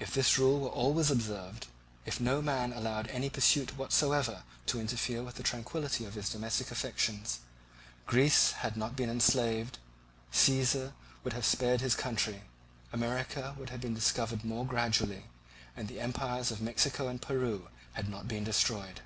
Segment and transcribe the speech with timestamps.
[0.00, 1.66] If this rule were always observed;
[2.06, 6.70] if no man allowed any pursuit whatsoever to interfere with the tranquillity of his domestic
[6.70, 7.40] affections,
[8.06, 9.78] Greece had not been enslaved,
[10.32, 10.94] Cæsar
[11.24, 12.44] would have spared his country,
[12.90, 15.24] America would have been discovered more gradually,
[15.76, 19.02] and the empires of Mexico and Peru had not been destroyed.